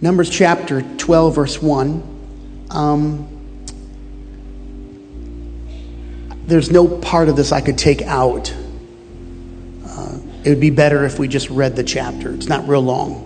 [0.00, 2.66] Numbers chapter 12, verse 1.
[2.70, 3.28] Um,
[6.46, 8.54] there's no part of this I could take out.
[9.84, 12.32] Uh, it would be better if we just read the chapter.
[12.32, 13.24] It's not real long.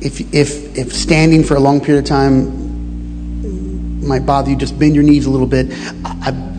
[0.00, 4.94] If, if, if standing for a long period of time might bother you, just bend
[4.94, 5.66] your knees a little bit.
[6.04, 6.53] I've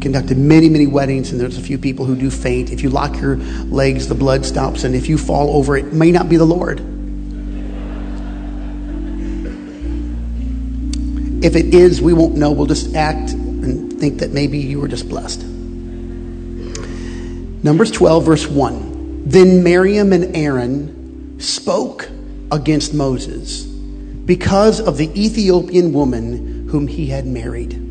[0.00, 2.70] conducted many, many weddings, and there's a few people who do faint.
[2.70, 6.10] If you lock your legs, the blood stops, and if you fall over, it may
[6.12, 6.80] not be the Lord.
[11.44, 12.50] If it is, we won't know.
[12.52, 15.44] We'll just act and think that maybe you were just blessed.
[17.62, 19.24] Numbers 12, verse 1.
[19.26, 22.08] Then Miriam and Aaron spoke
[22.50, 27.85] against Moses because of the Ethiopian woman whom he had married.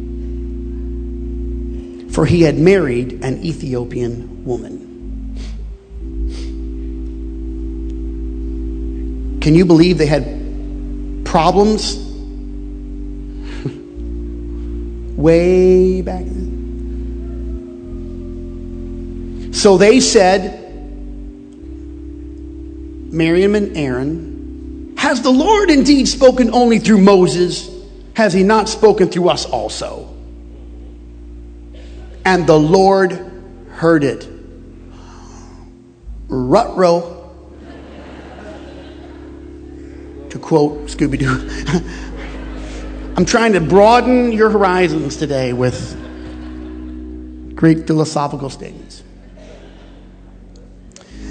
[2.16, 5.36] For he had married an Ethiopian woman.
[9.42, 11.98] Can you believe they had problems
[15.18, 16.54] way back then.
[19.54, 20.62] So they said,
[23.12, 27.70] Miriam and Aaron, Has the Lord indeed spoken only through Moses?
[28.14, 30.15] Has he not spoken through us also?
[32.26, 33.12] And the Lord
[33.70, 34.28] heard it.
[36.28, 37.14] Rutro.
[40.30, 41.86] To quote Scooby Doo.
[43.16, 45.96] I'm trying to broaden your horizons today with
[47.56, 49.04] great philosophical statements.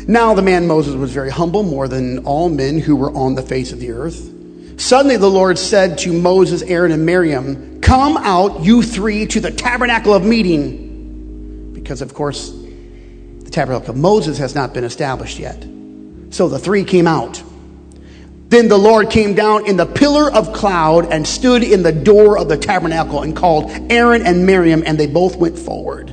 [0.06, 3.42] Now, the man Moses was very humble, more than all men who were on the
[3.42, 4.30] face of the earth.
[4.80, 9.50] Suddenly, the Lord said to Moses, Aaron, and Miriam, Come out, you three, to the
[9.50, 10.83] tabernacle of meeting.
[11.84, 15.66] Because, of course, the tabernacle of Moses has not been established yet.
[16.30, 17.42] So the three came out.
[18.48, 22.38] Then the Lord came down in the pillar of cloud and stood in the door
[22.38, 26.10] of the tabernacle and called Aaron and Miriam, and they both went forward.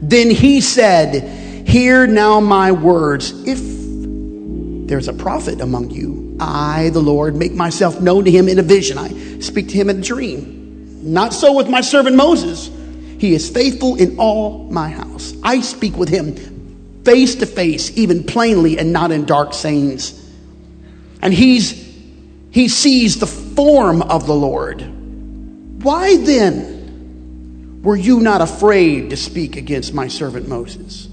[0.00, 3.34] Then he said, Hear now my words.
[3.46, 3.60] If
[4.88, 8.62] there's a prophet among you, I, the Lord, make myself known to him in a
[8.62, 8.96] vision.
[8.96, 11.02] I speak to him in a dream.
[11.12, 12.70] Not so with my servant Moses.
[13.20, 15.34] He is faithful in all my house.
[15.42, 20.16] I speak with him face to face, even plainly, and not in dark sayings.
[21.20, 21.72] And he's,
[22.50, 24.80] he sees the form of the Lord.
[25.84, 31.06] Why then were you not afraid to speak against my servant Moses?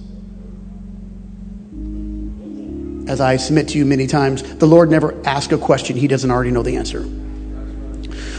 [3.12, 6.32] As I submit to you many times, the Lord never asks a question he doesn't
[6.32, 7.06] already know the answer.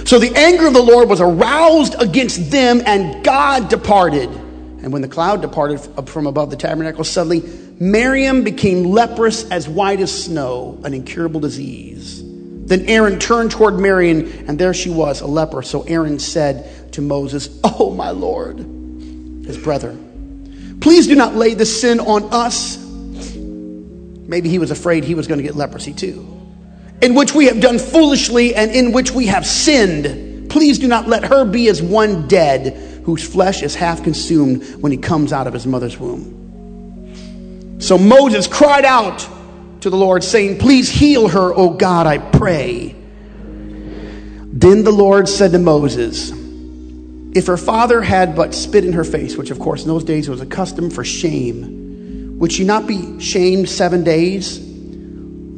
[0.08, 4.30] So the anger of the Lord was aroused against them, and God departed.
[4.30, 7.42] And when the cloud departed from above the tabernacle, suddenly
[7.78, 12.22] Miriam became leprous as white as snow, an incurable disease.
[12.24, 15.60] Then Aaron turned toward Miriam, and there she was, a leper.
[15.60, 19.94] So Aaron said to Moses, Oh, my Lord, his brother,
[20.80, 22.78] please do not lay this sin on us.
[22.78, 26.37] Maybe he was afraid he was going to get leprosy too.
[27.00, 30.50] In which we have done foolishly and in which we have sinned.
[30.50, 34.92] Please do not let her be as one dead, whose flesh is half consumed when
[34.92, 37.78] he comes out of his mother's womb.
[37.80, 39.26] So Moses cried out
[39.82, 42.96] to the Lord, saying, Please heal her, O God, I pray.
[44.50, 46.32] Then the Lord said to Moses,
[47.36, 50.28] If her father had but spit in her face, which of course in those days
[50.28, 54.58] was a custom for shame, would she not be shamed seven days?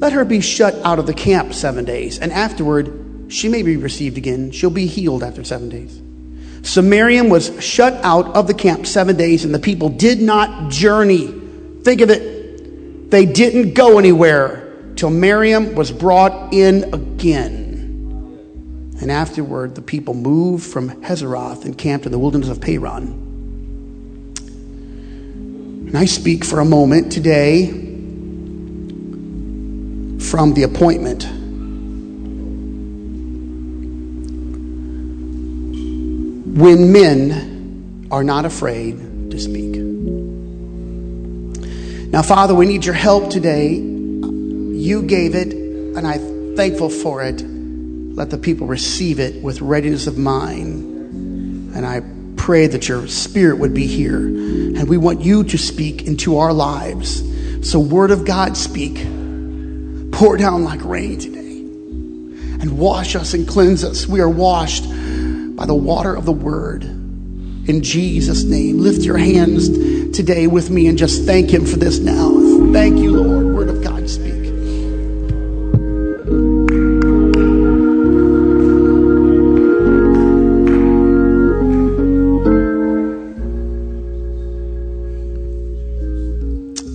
[0.01, 3.77] Let her be shut out of the camp seven days, and afterward she may be
[3.77, 4.51] received again.
[4.51, 6.01] She'll be healed after seven days.
[6.69, 10.71] So Miriam was shut out of the camp seven days, and the people did not
[10.71, 11.41] journey
[11.83, 13.11] Think of it.
[13.11, 17.69] They didn't go anywhere till Miriam was brought in again.
[19.01, 23.29] And afterward, the people moved from Hazeroth and camped in the wilderness of Paran.
[25.89, 27.90] And I speak for a moment today
[30.21, 31.25] from the appointment.
[36.59, 39.77] When men are not afraid to speak.
[42.13, 43.75] Now, Father, we need your help today.
[43.75, 47.41] You gave it, and I'm thankful for it.
[47.41, 51.75] Let the people receive it with readiness of mind.
[51.75, 52.03] And I
[52.37, 54.17] pray that your spirit would be here.
[54.17, 57.23] And we want you to speak into our lives.
[57.63, 58.99] So, Word of God, speak.
[60.21, 61.61] Pour down like rain today.
[62.61, 64.07] And wash us and cleanse us.
[64.07, 66.85] We are washed by the water of the Word.
[66.85, 69.71] In Jesus' name, lift your hands
[70.15, 72.29] today with me and just thank Him for this now.
[72.71, 73.57] Thank you, Lord.
[73.57, 74.35] Word of God, speak.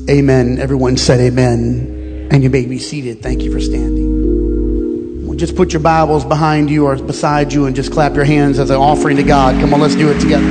[0.07, 0.59] Amen.
[0.59, 1.94] Everyone said amen.
[2.31, 3.21] And you may be seated.
[3.21, 5.25] Thank you for standing.
[5.25, 8.59] Well, just put your Bibles behind you or beside you and just clap your hands
[8.59, 9.59] as an offering to God.
[9.61, 10.45] Come on, let's do it together.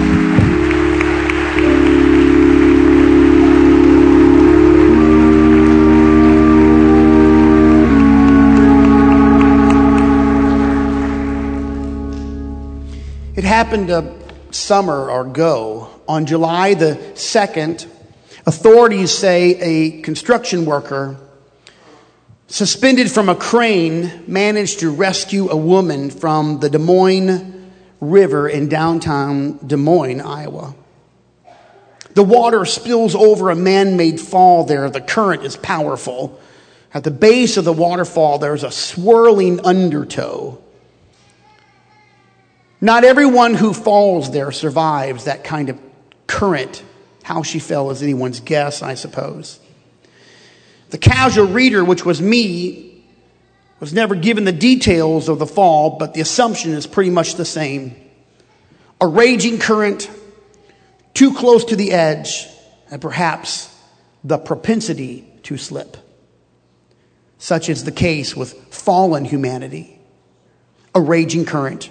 [13.36, 14.14] It happened a
[14.52, 17.88] summer or go on July the 2nd,
[18.46, 21.16] Authorities say a construction worker
[22.46, 27.70] suspended from a crane managed to rescue a woman from the Des Moines
[28.00, 30.74] River in downtown Des Moines, Iowa.
[32.14, 34.88] The water spills over a man made fall there.
[34.88, 36.40] The current is powerful.
[36.92, 40.58] At the base of the waterfall, there's a swirling undertow.
[42.80, 45.80] Not everyone who falls there survives that kind of
[46.26, 46.84] current
[47.24, 49.58] how she fell is anyone's guess, I suppose.
[50.94, 53.04] The casual reader, which was me,
[53.80, 57.44] was never given the details of the fall, but the assumption is pretty much the
[57.44, 57.96] same.
[59.00, 60.08] A raging current,
[61.12, 62.46] too close to the edge,
[62.92, 63.76] and perhaps
[64.22, 65.96] the propensity to slip.
[67.38, 69.98] Such is the case with fallen humanity.
[70.94, 71.90] A raging current,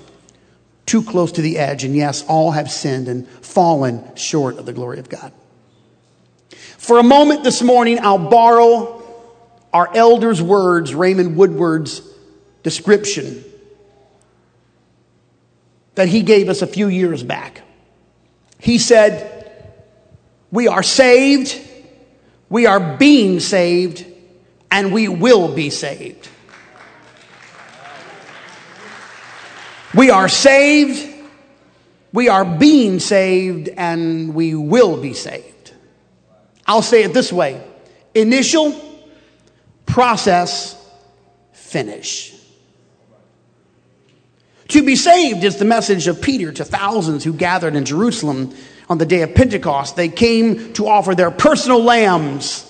[0.85, 1.83] too close to the edge.
[1.83, 5.33] And yes, all have sinned and fallen short of the glory of God.
[6.83, 9.01] For a moment this morning, I'll borrow
[9.71, 12.01] our elder's words, Raymond Woodward's
[12.62, 13.41] description
[15.95, 17.62] that he gave us a few years back.
[18.59, 19.71] He said,
[20.51, 21.57] We are saved,
[22.50, 24.06] we are being saved,
[24.69, 26.27] and we will be saved.
[29.95, 31.07] We are saved,
[32.12, 35.52] we are being saved, and we will be saved.
[36.65, 37.62] I'll say it this way
[38.13, 38.80] initial,
[39.86, 40.80] process,
[41.51, 42.33] finish.
[44.69, 48.56] To be saved is the message of Peter to thousands who gathered in Jerusalem
[48.89, 49.95] on the day of Pentecost.
[49.95, 52.69] They came to offer their personal lambs,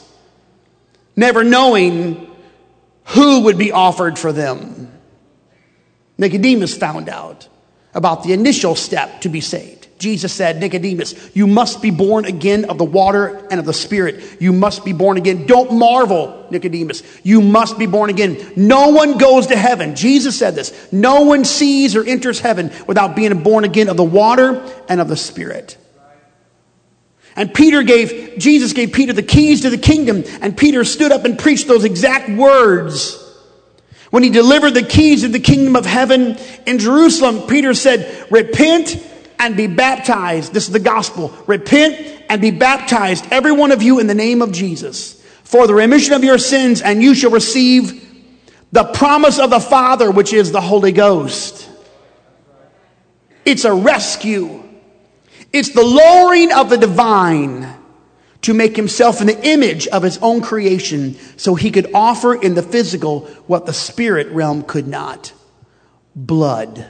[1.15, 2.29] never knowing
[3.05, 4.91] who would be offered for them.
[6.17, 7.47] Nicodemus found out
[7.93, 9.72] about the initial step to be saved.
[10.03, 14.41] Jesus said, Nicodemus, you must be born again of the water and of the Spirit.
[14.41, 15.45] You must be born again.
[15.45, 17.03] Don't marvel, Nicodemus.
[17.23, 18.51] You must be born again.
[18.57, 19.95] No one goes to heaven.
[19.95, 20.91] Jesus said this.
[20.91, 25.07] No one sees or enters heaven without being born again of the water and of
[25.07, 25.77] the Spirit.
[27.37, 31.23] And Peter gave, Jesus gave Peter the keys to the kingdom, and Peter stood up
[31.23, 33.21] and preached those exact words
[34.09, 38.95] when he delivered the keys of the kingdom of heaven in Jerusalem, Peter said, Repent
[39.43, 40.53] and be baptized.
[40.53, 41.33] This is the gospel.
[41.47, 45.73] Repent and be baptized, every one of you, in the name of Jesus, for the
[45.73, 47.99] remission of your sins, and you shall receive
[48.71, 51.69] the promise of the Father, which is the Holy Ghost.
[53.43, 54.63] It's a rescue,
[55.51, 57.67] it's the lowering of the divine
[58.43, 62.55] to make himself in the image of his own creation so he could offer in
[62.55, 65.33] the physical what the spirit realm could not
[66.15, 66.89] blood.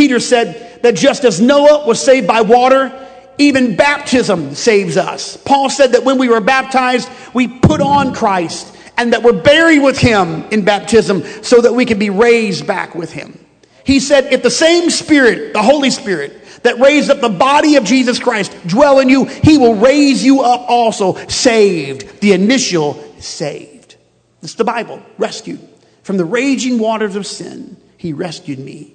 [0.00, 2.90] Peter said that just as Noah was saved by water,
[3.36, 5.36] even baptism saves us.
[5.36, 9.80] Paul said that when we were baptized, we put on Christ and that we're buried
[9.80, 13.44] with him in baptism so that we can be raised back with him.
[13.84, 17.84] He said, if the same Spirit, the Holy Spirit, that raised up the body of
[17.84, 22.22] Jesus Christ dwell in you, he will raise you up also, saved.
[22.22, 23.96] The initial saved.
[24.40, 25.60] Is the Bible, rescued.
[26.04, 28.94] From the raging waters of sin, he rescued me.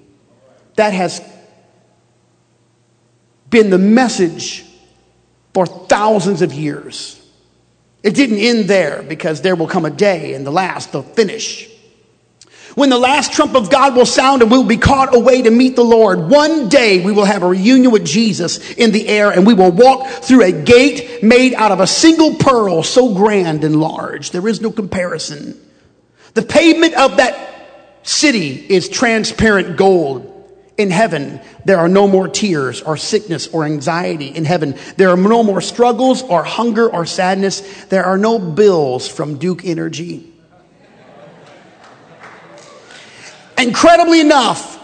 [0.75, 1.21] That has
[3.49, 4.65] been the message
[5.53, 7.21] for thousands of years.
[8.03, 11.69] It didn't end there because there will come a day and the last, the finish
[12.75, 15.77] when the last trump of God will sound and we'll be caught away to meet
[15.77, 19.47] the Lord, one day we will have a reunion with Jesus in the air and
[19.47, 23.79] we will walk through a gate made out of a single pearl so grand and
[23.79, 24.31] large.
[24.31, 25.59] There is no comparison.
[26.33, 30.33] The pavement of that city is transparent gold.
[30.77, 34.27] In heaven, there are no more tears or sickness or anxiety.
[34.27, 37.85] In heaven, there are no more struggles or hunger or sadness.
[37.85, 40.33] There are no bills from Duke Energy.
[43.57, 44.75] Incredibly enough,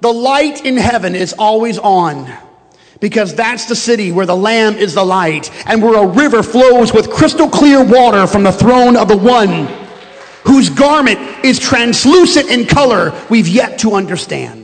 [0.00, 2.32] the light in heaven is always on
[3.00, 6.92] because that's the city where the Lamb is the light and where a river flows
[6.92, 9.68] with crystal clear water from the throne of the one
[10.44, 14.61] whose garment is translucent in color we've yet to understand.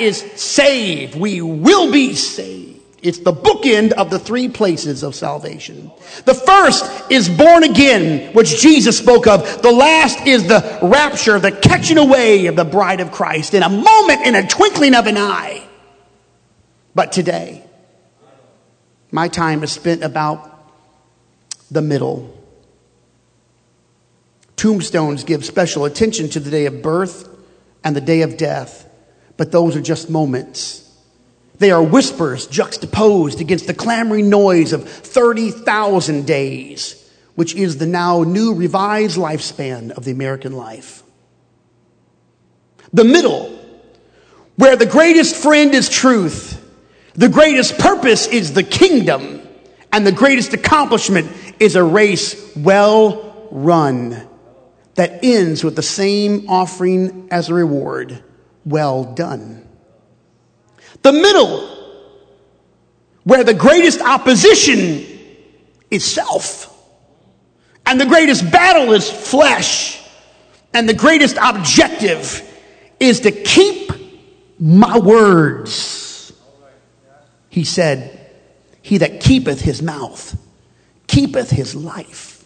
[0.00, 1.14] Is saved.
[1.14, 2.76] We will be saved.
[3.02, 5.92] It's the bookend of the three places of salvation.
[6.24, 9.62] The first is born again, which Jesus spoke of.
[9.62, 13.68] The last is the rapture, the catching away of the bride of Christ in a
[13.68, 15.62] moment, in a twinkling of an eye.
[16.94, 17.62] But today,
[19.12, 20.52] my time is spent about
[21.70, 22.32] the middle.
[24.56, 27.28] Tombstones give special attention to the day of birth
[27.84, 28.85] and the day of death,
[29.36, 30.82] but those are just moments.
[31.58, 38.22] They are whispers juxtaposed against the clamoring noise of 30,000 days, which is the now
[38.22, 41.02] new revised lifespan of the American life.
[42.92, 43.58] The middle,
[44.56, 46.62] where the greatest friend is truth
[47.16, 49.40] the greatest purpose is the kingdom,
[49.90, 54.28] and the greatest accomplishment is a race well run
[54.96, 58.22] that ends with the same offering as a reward
[58.66, 59.66] well done.
[61.00, 61.66] The middle,
[63.24, 65.06] where the greatest opposition
[65.90, 66.72] is self,
[67.86, 70.02] and the greatest battle is flesh,
[70.74, 72.42] and the greatest objective
[73.00, 73.90] is to keep
[74.58, 76.06] my words
[77.56, 78.20] he said,
[78.82, 80.38] He that keepeth his mouth
[81.06, 82.44] keepeth his life.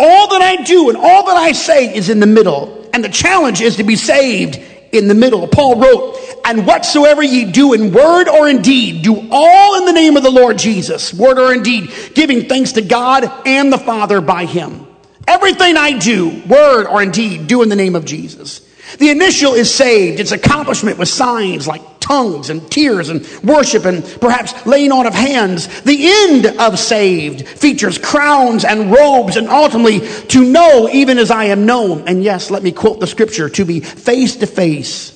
[0.00, 2.90] All that I do and all that I say is in the middle.
[2.92, 4.60] And the challenge is to be saved
[4.94, 5.46] in the middle.
[5.46, 9.92] Paul wrote, And whatsoever ye do in word or in deed, do all in the
[9.92, 13.78] name of the Lord Jesus, word or in deed, giving thanks to God and the
[13.78, 14.86] Father by him.
[15.26, 18.60] Everything I do, word or in deed, do in the name of Jesus.
[18.98, 20.20] The initial is saved.
[20.20, 25.14] Its accomplishment with signs like tongues and tears and worship and perhaps laying on of
[25.14, 25.82] hands.
[25.82, 25.96] The
[26.28, 31.64] end of saved features crowns and robes and ultimately to know even as I am
[31.64, 32.06] known.
[32.06, 35.10] And yes, let me quote the scripture to be face to face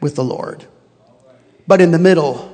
[0.00, 0.64] with the Lord.
[1.66, 2.50] But in the middle,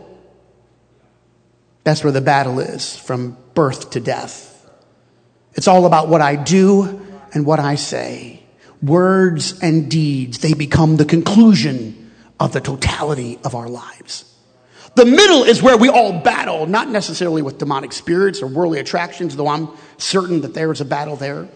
[1.85, 4.47] that's where the battle is from birth to death.
[5.55, 8.43] It's all about what I do and what I say.
[8.83, 12.00] Words and deeds, they become the conclusion
[12.41, 14.25] of the totality of our lives.
[14.97, 19.37] The middle is where we all battle, not necessarily with demonic spirits or worldly attractions,
[19.37, 19.69] though I'm
[19.99, 21.47] certain that there is a battle there.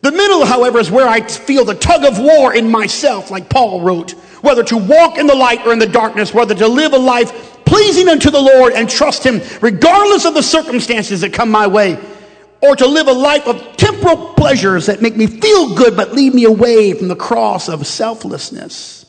[0.00, 3.82] The middle, however, is where I feel the tug of war in myself, like Paul
[3.82, 6.98] wrote, whether to walk in the light or in the darkness, whether to live a
[6.98, 11.66] life pleasing unto the Lord and trust Him, regardless of the circumstances that come my
[11.66, 11.98] way
[12.62, 16.32] or to live a life of temporal pleasures that make me feel good but lead
[16.32, 19.01] me away from the cross of selflessness.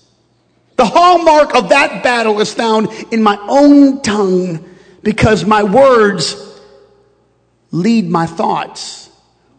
[0.75, 4.63] The hallmark of that battle is found in my own tongue
[5.03, 6.36] because my words
[7.72, 9.10] lead my thoughts.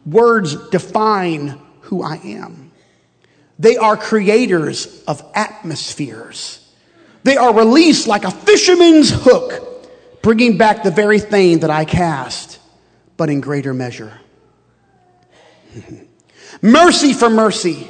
[0.06, 2.73] Words define who I am.
[3.59, 6.61] They are creators of atmospheres.
[7.23, 9.88] They are released like a fisherman's hook,
[10.23, 12.59] bringing back the very thing that I cast
[13.16, 14.12] but in greater measure.
[16.62, 17.87] mercy for mercy,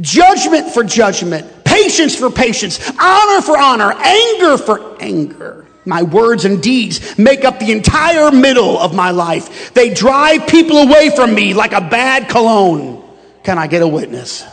[0.00, 5.66] judgment for judgment, patience for patience, honor for honor, anger for anger.
[5.84, 9.72] My words and deeds make up the entire middle of my life.
[9.72, 13.02] They drive people away from me like a bad cologne.
[13.42, 14.44] Can I get a witness?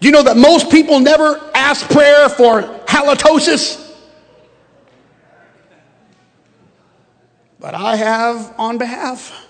[0.00, 3.84] Do you know that most people never ask prayer for halitosis?
[7.64, 9.43] but I have on behalf.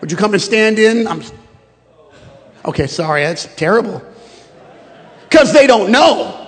[0.00, 1.06] Would you come and stand in?
[1.06, 1.22] I'm
[2.66, 4.02] Okay, sorry, that's terrible.
[5.28, 6.42] Because they don't know.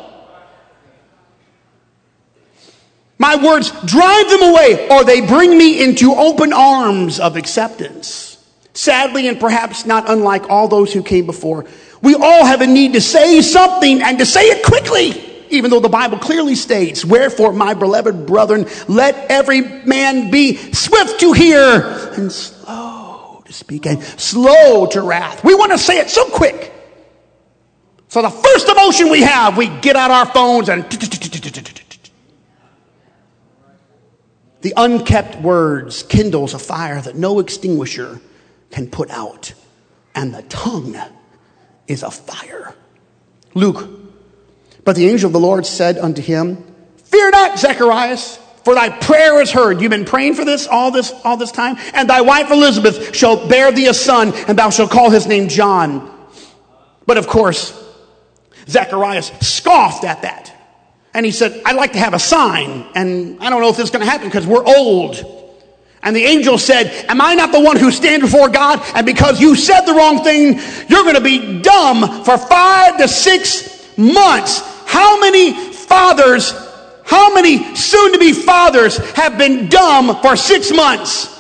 [3.19, 8.37] My words drive them away, or they bring me into open arms of acceptance.
[8.75, 11.64] Sadly, and perhaps not unlike all those who came before,
[12.00, 15.81] we all have a need to say something and to say it quickly even though
[15.81, 22.12] the Bible clearly states, Wherefore, my beloved brethren, let every man be swift to hear
[22.17, 22.88] and slow
[23.49, 25.43] to speak and slow to wrath.
[25.43, 26.73] We want to say it so quick.
[28.09, 30.85] So the first emotion we have, we get out our phones and
[34.61, 38.21] the unkept words kindles a fire that no extinguisher
[38.71, 39.52] can put out.
[40.14, 40.97] And the tongue
[41.87, 42.75] is a fire.
[43.55, 43.88] Luke
[44.88, 46.64] but the angel of the Lord said unto him,
[47.05, 49.80] Fear not, Zacharias, for thy prayer is heard.
[49.80, 53.48] You've been praying for this all this all this time, and thy wife Elizabeth shall
[53.48, 56.14] bear thee a son, and thou shalt call his name John.
[57.06, 57.72] But of course,
[58.68, 60.54] Zacharias scoffed at that.
[61.14, 63.86] And he said, I'd like to have a sign, and I don't know if this
[63.86, 65.38] is going to happen because we're old.
[66.02, 68.80] And the angel said, Am I not the one who stands before God?
[68.94, 73.08] And because you said the wrong thing, you're going to be dumb for five to
[73.08, 74.60] six months.
[74.86, 76.52] How many fathers,
[77.08, 81.34] how many soon to be fathers have been dumb for six months?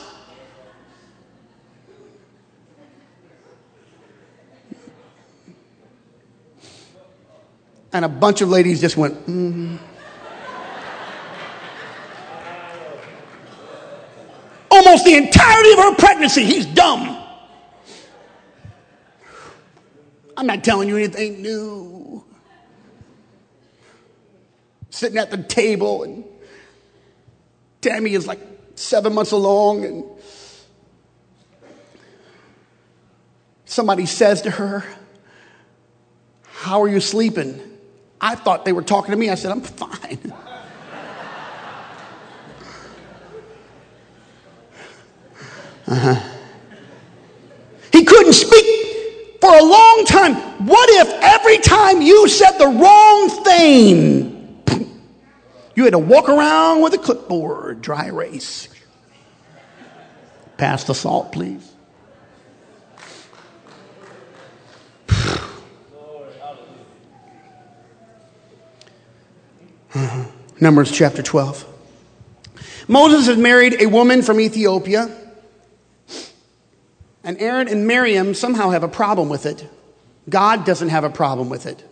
[7.92, 9.76] And a bunch of ladies just went, mm-hmm.
[14.70, 16.44] almost the entirety of her pregnancy.
[16.44, 17.22] He's dumb.
[20.34, 22.24] I'm not telling you anything new.
[24.90, 26.24] Sitting at the table, and
[27.80, 28.40] Tammy is like
[28.74, 30.04] seven months along, and
[33.64, 34.84] somebody says to her,
[36.42, 37.60] How are you sleeping?
[38.20, 39.30] I thought they were talking to me.
[39.30, 40.32] I said, I'm fine.
[45.90, 46.20] Uh-huh.
[47.94, 50.34] He couldn't speak for a long time.
[50.66, 54.37] What if every time you said the wrong thing,
[55.78, 58.68] you had to walk around with a clipboard, dry erase?
[60.56, 61.72] Pass the salt, please.
[70.60, 71.64] Numbers chapter 12.
[72.88, 75.08] Moses had married a woman from Ethiopia
[77.22, 79.64] and Aaron and Miriam somehow have a problem with it.
[80.28, 81.88] God doesn't have a problem with it.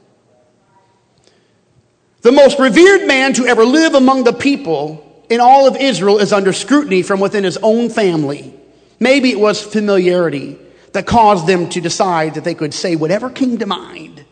[2.27, 6.33] The most revered man to ever live among the people in all of Israel is
[6.33, 8.53] under scrutiny from within his own family.
[8.99, 10.59] Maybe it was familiarity
[10.91, 14.25] that caused them to decide that they could say whatever came to mind.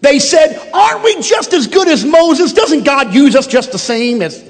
[0.00, 2.54] They said, Aren't we just as good as Moses?
[2.54, 4.42] Doesn't God use us just the same as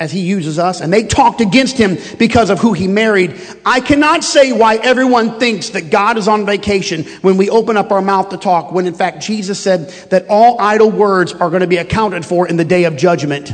[0.00, 3.34] as he uses us, and they talked against him because of who he married.
[3.66, 7.90] I cannot say why everyone thinks that God is on vacation when we open up
[7.90, 11.62] our mouth to talk, when in fact Jesus said that all idle words are going
[11.62, 13.52] to be accounted for in the day of judgment.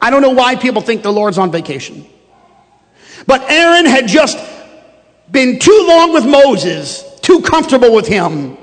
[0.00, 2.06] I don't know why people think the Lord's on vacation.
[3.26, 4.38] But Aaron had just
[5.30, 8.56] been too long with Moses, too comfortable with him.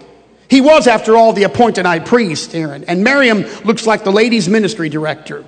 [0.49, 2.83] He was, after all, the appointed high priest, Aaron.
[2.85, 5.45] And Miriam looks like the ladies' ministry director.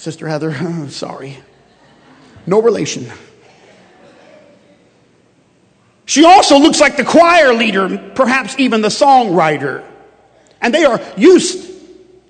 [0.00, 1.36] Sister Heather, sorry.
[2.46, 3.06] No relation.
[6.06, 9.84] She also looks like the choir leader, perhaps even the songwriter.
[10.62, 11.70] And they are used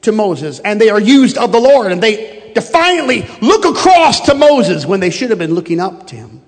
[0.03, 4.35] to Moses and they are used of the Lord and they defiantly look across to
[4.35, 6.43] Moses when they should have been looking up to him.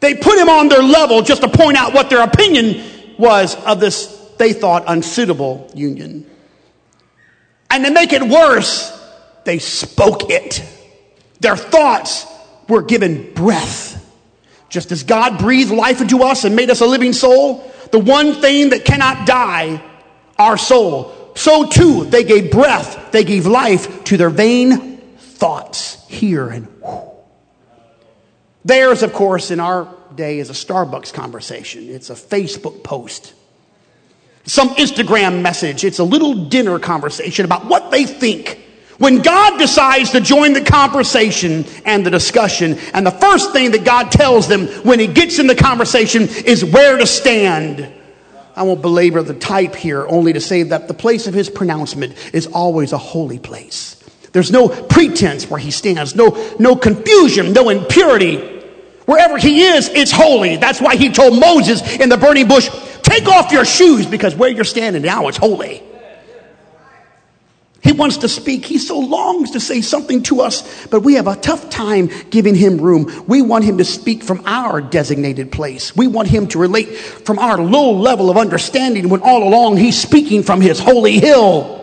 [0.00, 2.84] They put him on their level just to point out what their opinion
[3.18, 6.30] was of this, they thought, unsuitable union.
[7.70, 9.00] And to make it worse,
[9.44, 10.62] they spoke it.
[11.40, 12.26] Their thoughts
[12.68, 14.00] were given breath.
[14.68, 18.40] Just as God breathed life into us and made us a living soul, the one
[18.40, 19.82] thing that cannot die,
[20.38, 26.48] our soul, so too they gave breath, they gave life to their vain thoughts here
[26.48, 26.68] and.
[28.64, 31.88] Theirs, of course, in our day is a Starbucks conversation.
[31.90, 33.34] It's a Facebook post,
[34.44, 35.84] some Instagram message.
[35.84, 38.63] It's a little dinner conversation about what they think
[38.98, 43.84] when God decides to join the conversation and the discussion, and the first thing that
[43.84, 47.92] God tells them when He gets in the conversation is where to stand.
[48.56, 52.14] I won't belabor the type here, only to say that the place of His pronouncement
[52.32, 54.00] is always a holy place.
[54.32, 58.36] There's no pretense where He stands, no, no confusion, no impurity.
[59.06, 60.56] Wherever He is, it's holy.
[60.56, 62.68] That's why He told Moses in the burning bush,
[63.02, 65.82] Take off your shoes because where you're standing now, it's holy.
[67.84, 68.64] He wants to speak.
[68.64, 72.54] He so longs to say something to us, but we have a tough time giving
[72.54, 73.24] him room.
[73.28, 75.94] We want him to speak from our designated place.
[75.94, 80.00] We want him to relate from our low level of understanding when all along he's
[80.00, 81.82] speaking from his holy hill.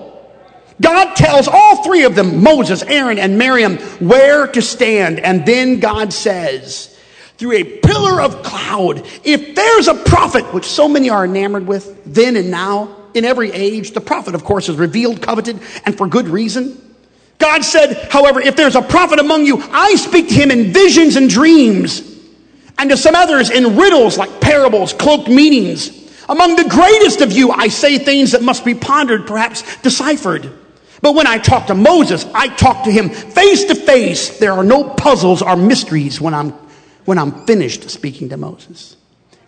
[0.81, 5.19] God tells all three of them, Moses, Aaron, and Miriam, where to stand.
[5.19, 6.97] And then God says,
[7.37, 12.01] through a pillar of cloud, if there's a prophet, which so many are enamored with
[12.11, 13.91] then and now, in every age.
[13.91, 16.79] The prophet, of course, is revealed, coveted, and for good reason.
[17.37, 21.15] God said, however, if there's a prophet among you, I speak to him in visions
[21.15, 22.01] and dreams,
[22.77, 25.97] and to some others in riddles like parables, cloaked meanings.
[26.29, 30.51] Among the greatest of you, I say things that must be pondered, perhaps deciphered.
[31.01, 34.37] But when I talk to Moses, I talk to him face to face.
[34.37, 36.51] There are no puzzles or mysteries when I'm,
[37.05, 38.95] when I'm finished speaking to Moses.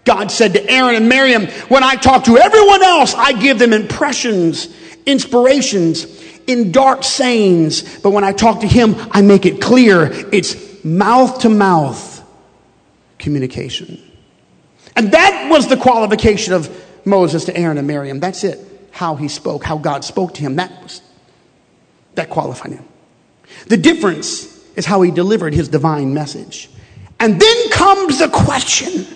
[0.05, 3.71] God said to Aaron and Miriam, when I talk to everyone else, I give them
[3.71, 4.67] impressions,
[5.05, 7.99] inspirations, in dark sayings.
[7.99, 10.09] But when I talk to him, I make it clear.
[10.33, 12.21] It's mouth to mouth
[13.17, 14.01] communication.
[14.95, 16.69] And that was the qualification of
[17.05, 18.19] Moses to Aaron and Miriam.
[18.19, 18.59] That's it.
[18.91, 20.57] How he spoke, how God spoke to him.
[20.57, 21.01] That was
[22.15, 22.85] that qualified him.
[23.67, 26.69] The difference is how he delivered his divine message.
[27.19, 29.07] And then comes the question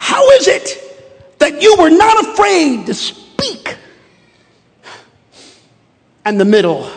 [0.00, 3.76] How is it that you were not afraid to speak?
[6.24, 6.90] And the middle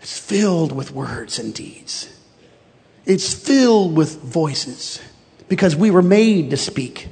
[0.00, 2.08] is filled with words and deeds,
[3.04, 5.00] it's filled with voices
[5.48, 7.08] because we were made to speak.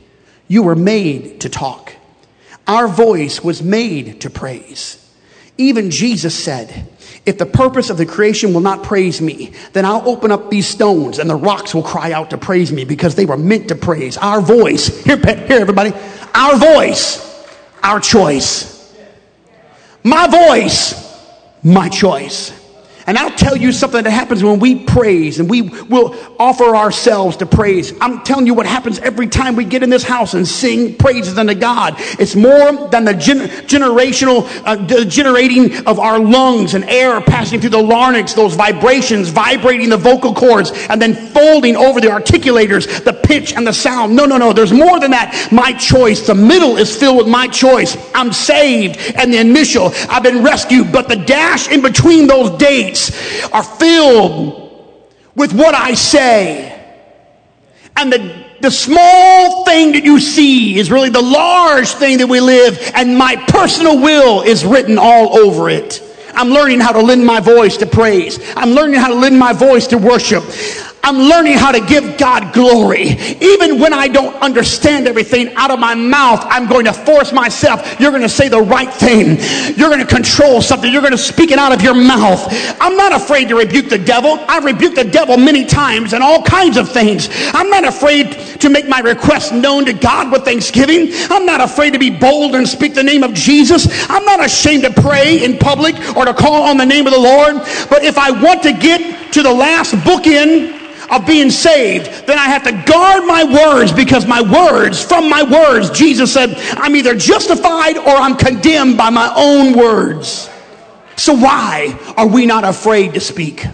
[0.47, 1.93] You were made to talk.
[2.67, 5.01] Our voice was made to praise.
[5.59, 6.89] Even Jesus said,
[7.27, 10.67] If the purpose of the creation will not praise me, then I'll open up these
[10.67, 13.75] stones and the rocks will cry out to praise me because they were meant to
[13.75, 14.17] praise.
[14.19, 15.93] Our voice, here, here everybody,
[16.35, 17.47] our voice,
[17.83, 18.95] our choice.
[20.03, 20.95] My voice,
[21.63, 22.53] my choice.
[23.07, 27.37] And I'll tell you something that happens when we praise and we will offer ourselves
[27.39, 27.93] to praise.
[28.01, 31.37] I'm telling you what happens every time we get in this house and sing praises
[31.37, 31.95] unto God.
[31.99, 37.71] It's more than the gen- generational, uh, generating of our lungs and air passing through
[37.71, 43.13] the larynx, those vibrations, vibrating the vocal cords, and then folding over the articulators, the
[43.13, 44.17] pitch and the sound.
[44.17, 44.55] No, no, no.
[44.55, 45.49] There's more than that.
[45.53, 46.27] My choice.
[46.27, 47.99] The middle is filled with my choice.
[48.15, 48.97] I'm saved.
[49.17, 50.91] And the initial, I've been rescued.
[50.91, 52.94] But the dash in between those dates,
[53.53, 54.65] are filled
[55.35, 56.71] with what I say.
[57.97, 62.41] And the, the small thing that you see is really the large thing that we
[62.41, 66.03] live, and my personal will is written all over it.
[66.35, 68.39] I'm learning how to lend my voice to praise.
[68.57, 70.43] I'm learning how to lend my voice to worship.
[71.05, 73.11] I'm learning how to give God glory.
[73.41, 78.01] Even when I don't understand everything out of my mouth, I'm going to force myself.
[78.01, 79.37] You're going to say the right thing.
[79.77, 80.91] You're going to control something.
[80.91, 82.47] You're going to speak it out of your mouth.
[82.81, 84.43] I'm not afraid to rebuke the devil.
[84.49, 87.29] I've rebuked the devil many times and all kinds of things.
[87.53, 91.11] I'm not afraid to make my requests known to God with thanksgiving.
[91.31, 93.87] I'm not afraid to be bold and speak the name of Jesus.
[94.09, 97.21] I'm not ashamed to pray in public or to call on the name of the
[97.21, 97.57] Lord.
[97.91, 102.47] But if I want to get to the last bookend, of being saved, then I
[102.47, 107.15] have to guard my words because my words, from my words, Jesus said, I'm either
[107.15, 110.51] justified or I'm condemned by my own words.
[111.17, 113.65] So why are we not afraid to speak?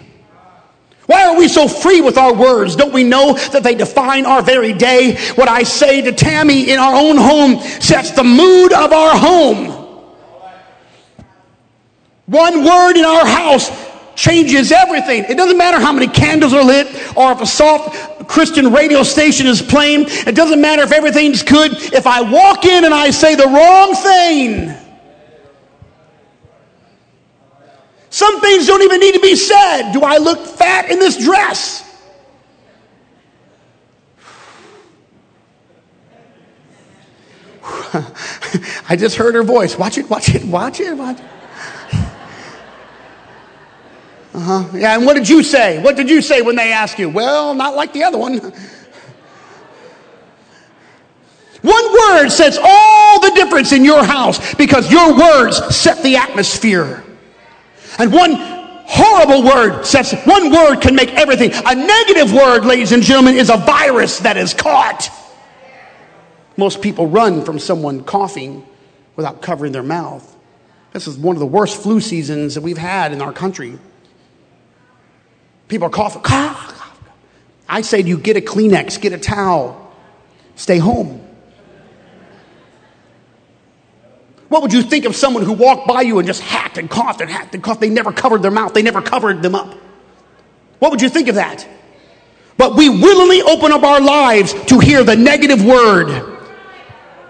[1.06, 2.76] Why are we so free with our words?
[2.76, 5.16] Don't we know that they define our very day?
[5.34, 9.80] What I say to Tammy in our own home sets the mood of our home.
[12.26, 13.89] One word in our house
[14.20, 15.24] changes everything.
[15.24, 19.46] It doesn't matter how many candles are lit or if a soft Christian radio station
[19.46, 20.04] is playing.
[20.08, 21.72] It doesn't matter if everything's good.
[21.94, 24.76] If I walk in and I say the wrong thing,
[28.10, 29.92] some things don't even need to be said.
[29.92, 31.86] Do I look fat in this dress?
[38.88, 39.78] I just heard her voice.
[39.78, 41.39] Watch it, watch it, watch it, watch it.
[44.40, 44.78] Uh huh.
[44.78, 45.82] Yeah, and what did you say?
[45.82, 47.10] What did you say when they asked you?
[47.10, 48.38] Well, not like the other one.
[51.60, 57.04] One word sets all the difference in your house because your words set the atmosphere.
[57.98, 61.52] And one horrible word sets, one word can make everything.
[61.52, 65.10] A negative word, ladies and gentlemen, is a virus that is caught.
[66.56, 68.66] Most people run from someone coughing
[69.16, 70.34] without covering their mouth.
[70.94, 73.78] This is one of the worst flu seasons that we've had in our country.
[75.70, 76.22] People are coughing.
[77.68, 79.94] I say to you, get a Kleenex, get a towel,
[80.56, 81.24] stay home.
[84.48, 87.20] What would you think of someone who walked by you and just hacked and coughed
[87.20, 87.80] and hacked and coughed?
[87.80, 89.78] They never covered their mouth, they never covered them up.
[90.80, 91.66] What would you think of that?
[92.56, 96.08] But we willingly open up our lives to hear the negative word.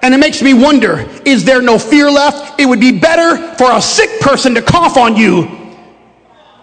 [0.02, 2.58] And it makes me wonder is there no fear left?
[2.58, 5.76] It would be better for a sick person to cough on you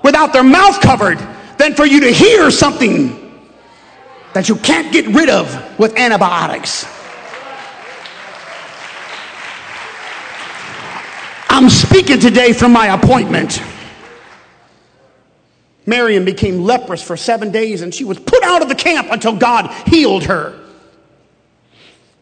[0.02, 1.20] without their mouth covered
[1.58, 3.24] than for you to hear something
[4.34, 6.86] that you can't get rid of with antibiotics.
[11.50, 13.62] I'm speaking today from my appointment.
[15.88, 19.36] Miriam became leprous for seven days and she was put out of the camp until
[19.36, 20.67] God healed her.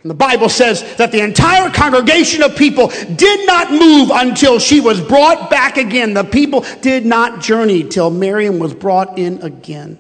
[0.06, 4.80] And the Bible says that the entire congregation of people did not move until she
[4.80, 6.14] was brought back again.
[6.14, 9.98] The people did not journey till Miriam was brought in again.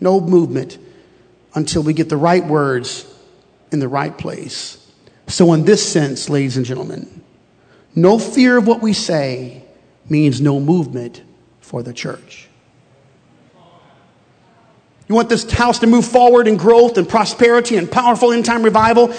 [0.00, 0.78] No movement
[1.54, 3.06] until we get the right words
[3.70, 4.84] in the right place.
[5.28, 7.22] So, in this sense, ladies and gentlemen,
[7.94, 9.62] no fear of what we say
[10.08, 11.22] means no movement
[11.60, 12.48] for the church.
[15.08, 18.64] You want this house to move forward in growth and prosperity and powerful end time
[18.64, 19.14] revival?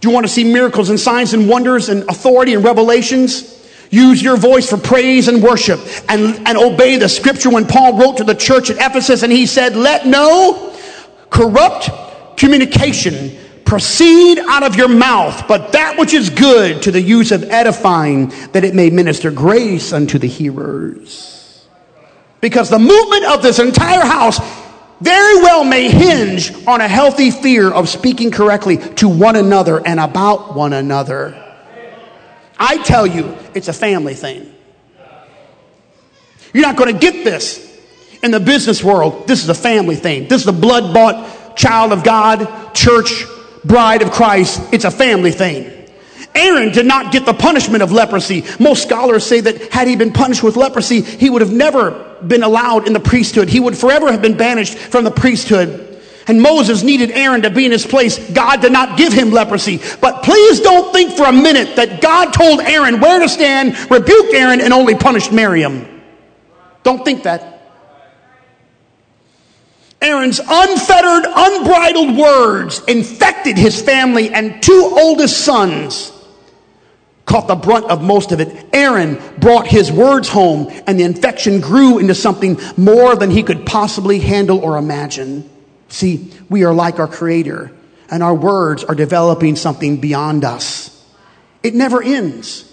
[0.00, 3.58] Do you want to see miracles and signs and wonders and authority and revelations?
[3.90, 8.18] Use your voice for praise and worship and, and obey the scripture when Paul wrote
[8.18, 10.74] to the church at Ephesus and he said, Let no
[11.28, 11.90] corrupt
[12.38, 17.44] communication proceed out of your mouth, but that which is good to the use of
[17.44, 21.66] edifying, that it may minister grace unto the hearers.
[22.40, 24.40] Because the movement of this entire house
[25.00, 29.98] very well may hinge on a healthy fear of speaking correctly to one another and
[29.98, 31.36] about one another.
[32.58, 34.54] I tell you, it's a family thing.
[36.52, 37.66] You're not going to get this
[38.22, 39.26] in the business world.
[39.26, 40.28] This is a family thing.
[40.28, 43.24] This is a blood bought child of God, church,
[43.64, 44.60] bride of Christ.
[44.72, 45.76] It's a family thing.
[46.34, 48.44] Aaron did not get the punishment of leprosy.
[48.58, 52.42] Most scholars say that had he been punished with leprosy, he would have never been
[52.42, 53.48] allowed in the priesthood.
[53.48, 55.86] He would forever have been banished from the priesthood.
[56.26, 58.18] And Moses needed Aaron to be in his place.
[58.32, 59.80] God did not give him leprosy.
[60.00, 64.32] But please don't think for a minute that God told Aaron where to stand, rebuked
[64.32, 66.02] Aaron, and only punished Miriam.
[66.82, 67.56] Don't think that.
[70.00, 76.12] Aaron's unfettered, unbridled words infected his family and two oldest sons
[77.30, 78.66] caught the brunt of most of it.
[78.72, 83.64] Aaron brought his words home, and the infection grew into something more than he could
[83.64, 85.48] possibly handle or imagine.
[85.90, 87.70] See, we are like our Creator,
[88.10, 90.90] and our words are developing something beyond us.
[91.62, 92.68] It never ends.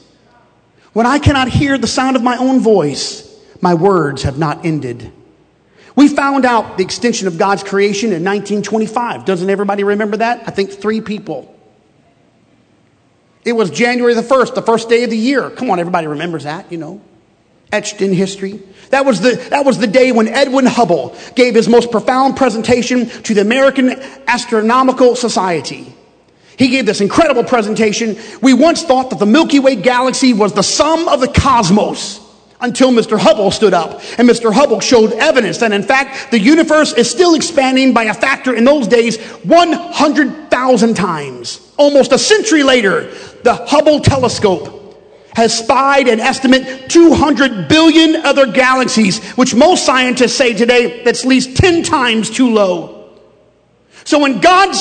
[0.92, 5.12] When I cannot hear the sound of my own voice, my words have not ended.
[5.96, 9.24] We found out the extension of God's creation in 1925.
[9.24, 10.48] Doesn't everybody remember that?
[10.48, 11.57] I think three people.
[13.48, 15.50] It was January the 1st, the first day of the year.
[15.50, 17.00] Come on, everybody remembers that, you know.
[17.72, 18.60] Etched in history.
[18.90, 23.08] That was the, that was the day when Edwin Hubble gave his most profound presentation
[23.08, 25.96] to the American Astronomical Society.
[26.58, 28.18] He gave this incredible presentation.
[28.42, 32.20] We once thought that the Milky Way galaxy was the sum of the cosmos
[32.60, 33.18] until Mr.
[33.18, 34.02] Hubble stood up.
[34.18, 34.52] And Mr.
[34.52, 38.66] Hubble showed evidence that, in fact, the universe is still expanding by a factor in
[38.66, 41.62] those days 100,000 times.
[41.78, 43.12] Almost a century later,
[43.44, 44.74] the Hubble telescope
[45.36, 51.28] has spied an estimate 200 billion other galaxies, which most scientists say today that's at
[51.28, 53.14] least 10 times too low.
[54.04, 54.74] So when God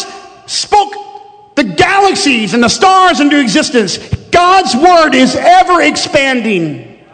[0.47, 0.95] spoke
[1.57, 3.99] the galaxies and the stars into existence,
[4.31, 7.05] God's word is ever expanding.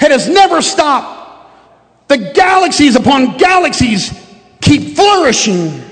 [0.00, 2.08] It has never stopped.
[2.08, 4.12] The galaxies upon galaxies
[4.60, 5.82] keep flourishing.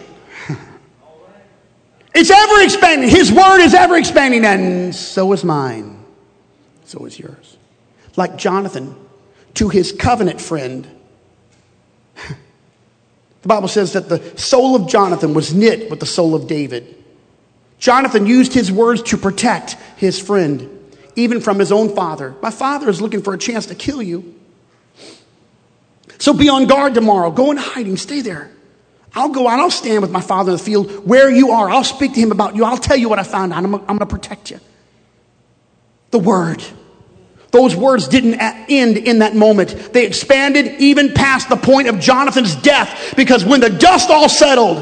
[2.14, 3.08] It's ever expanding.
[3.08, 6.04] His word is ever expanding, and so is mine.
[6.84, 7.56] So is yours.
[8.16, 8.96] Like Jonathan
[9.54, 10.86] to his covenant friend.
[13.42, 17.02] The Bible says that the soul of Jonathan was knit with the soul of David.
[17.78, 20.68] Jonathan used his words to protect his friend
[21.16, 22.34] even from his own father.
[22.42, 24.34] My father is looking for a chance to kill you.
[26.18, 27.30] So be on guard tomorrow.
[27.30, 27.96] Go in hiding.
[27.96, 28.50] Stay there.
[29.14, 29.58] I'll go out.
[29.58, 31.68] I'll stand with my father in the field where you are.
[31.68, 32.64] I'll speak to him about you.
[32.64, 33.64] I'll tell you what I found out.
[33.64, 34.60] I'm, I'm going to protect you.
[36.10, 36.62] The word.
[37.50, 39.92] Those words didn't end in that moment.
[39.92, 44.78] They expanded even past the point of Jonathan's death because when the dust all settled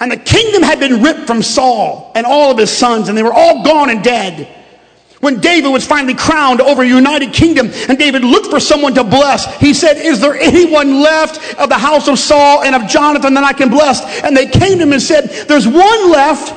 [0.00, 3.22] and the kingdom had been ripped from Saul and all of his sons and they
[3.22, 4.52] were all gone and dead,
[5.26, 9.58] when David was finally crowned over united kingdom and David looked for someone to bless,
[9.58, 13.42] he said, Is there anyone left of the house of Saul and of Jonathan that
[13.42, 14.22] I can bless?
[14.22, 16.54] And they came to him and said, There's one left,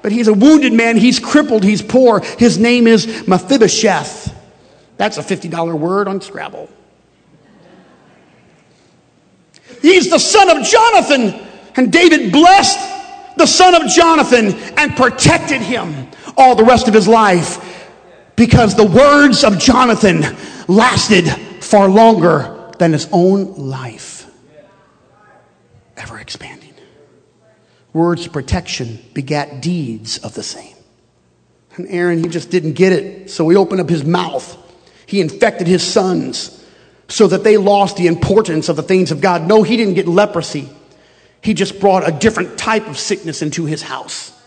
[0.00, 0.96] but he's a wounded man.
[0.96, 1.62] He's crippled.
[1.62, 2.20] He's poor.
[2.38, 4.34] His name is Mephibosheth.
[4.96, 6.70] That's a $50 word on Scrabble.
[9.82, 11.46] He's the son of Jonathan.
[11.76, 12.78] And David blessed
[13.36, 17.67] the son of Jonathan and protected him all the rest of his life
[18.38, 20.22] because the words of Jonathan
[20.68, 21.24] lasted
[21.60, 24.30] far longer than his own life.
[25.96, 26.72] Ever expanding.
[27.92, 30.76] Words of protection begat deeds of the same.
[31.74, 33.30] And Aaron, he just didn't get it.
[33.30, 34.56] So he opened up his mouth.
[35.06, 36.64] He infected his sons
[37.08, 39.48] so that they lost the importance of the things of God.
[39.48, 40.68] No, he didn't get leprosy.
[41.42, 44.37] He just brought a different type of sickness into his house.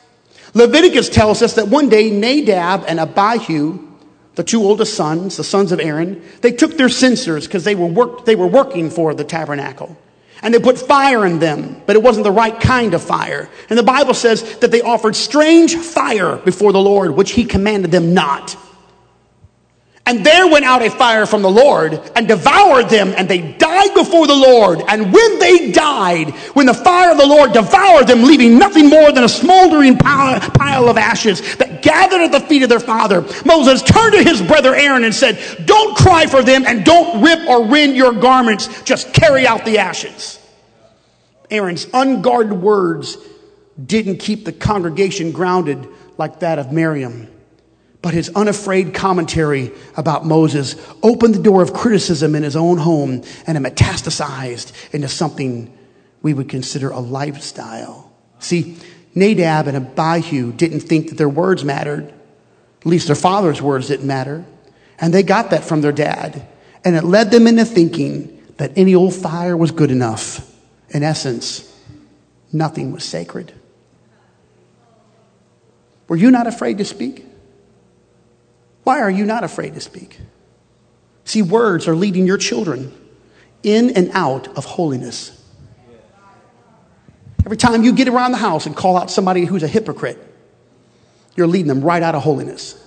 [0.53, 3.87] Leviticus tells us that one day Nadab and Abihu,
[4.35, 8.21] the two oldest sons, the sons of Aaron, they took their censers because they, were
[8.23, 9.97] they were working for the tabernacle.
[10.41, 13.47] And they put fire in them, but it wasn't the right kind of fire.
[13.69, 17.91] And the Bible says that they offered strange fire before the Lord, which he commanded
[17.91, 18.57] them not.
[20.05, 23.93] And there went out a fire from the Lord and devoured them, and they died
[23.93, 24.81] before the Lord.
[24.87, 29.11] And when they died, when the fire of the Lord devoured them, leaving nothing more
[29.11, 33.83] than a smoldering pile of ashes that gathered at the feet of their father, Moses
[33.83, 37.67] turned to his brother Aaron and said, Don't cry for them and don't rip or
[37.67, 40.39] rend your garments, just carry out the ashes.
[41.51, 43.17] Aaron's unguarded words
[43.83, 45.87] didn't keep the congregation grounded
[46.17, 47.27] like that of Miriam.
[48.01, 53.23] But his unafraid commentary about Moses opened the door of criticism in his own home
[53.45, 55.75] and it metastasized into something
[56.21, 58.11] we would consider a lifestyle.
[58.39, 58.77] See,
[59.13, 62.11] Nadab and Abihu didn't think that their words mattered.
[62.81, 64.45] At least their father's words didn't matter.
[64.99, 66.47] And they got that from their dad.
[66.83, 70.47] And it led them into thinking that any old fire was good enough.
[70.89, 71.71] In essence,
[72.51, 73.53] nothing was sacred.
[76.07, 77.25] Were you not afraid to speak?
[78.83, 80.19] Why are you not afraid to speak?
[81.25, 82.91] See, words are leading your children
[83.63, 85.37] in and out of holiness.
[87.45, 90.17] Every time you get around the house and call out somebody who's a hypocrite,
[91.35, 92.80] you're leading them right out of holiness.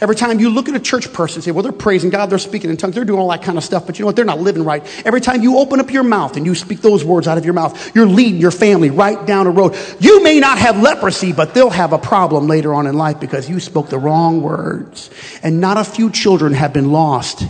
[0.00, 2.38] Every time you look at a church person and say, well, they're praising God, they're
[2.38, 4.16] speaking in tongues, they're doing all that kind of stuff, but you know what?
[4.16, 4.82] They're not living right.
[5.04, 7.52] Every time you open up your mouth and you speak those words out of your
[7.52, 9.76] mouth, you're leading your family right down a road.
[10.00, 13.50] You may not have leprosy, but they'll have a problem later on in life because
[13.50, 15.10] you spoke the wrong words.
[15.42, 17.42] And not a few children have been lost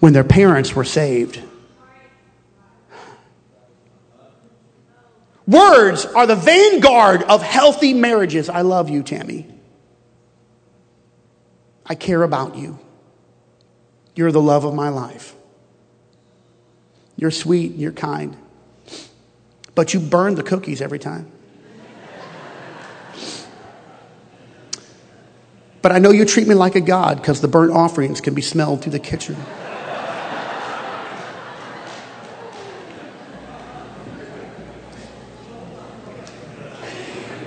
[0.00, 1.40] when their parents were saved.
[5.46, 8.48] Words are the vanguard of healthy marriages.
[8.48, 9.46] I love you, Tammy.
[11.90, 12.78] I care about you.
[14.14, 15.34] You're the love of my life.
[17.16, 18.36] You're sweet, you're kind.
[19.74, 21.32] But you burn the cookies every time.
[25.82, 28.42] But I know you treat me like a god because the burnt offerings can be
[28.42, 29.34] smelled through the kitchen.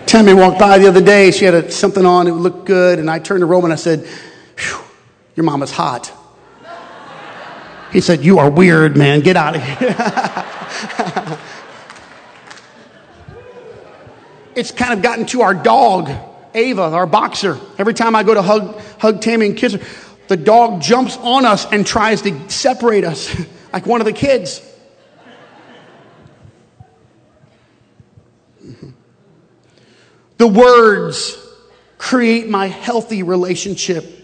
[0.06, 1.32] Tammy walked by the other day.
[1.32, 2.28] She had a, something on.
[2.28, 3.00] It looked good.
[3.00, 4.06] And I turned to Roman and I said,
[5.36, 6.12] your mama's hot.
[7.92, 9.20] He said, You are weird, man.
[9.22, 9.96] Get out of here.
[14.56, 16.10] it's kind of gotten to our dog,
[16.56, 17.60] Ava, our boxer.
[17.78, 19.82] Every time I go to hug, hug Tammy and kiss her,
[20.28, 23.34] the dog jumps on us and tries to separate us
[23.74, 24.62] like one of the kids.
[30.38, 31.38] The words
[32.00, 34.23] create my healthy relationship